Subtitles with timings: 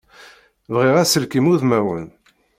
[0.73, 2.07] Bɣiɣ aselkim udmawan.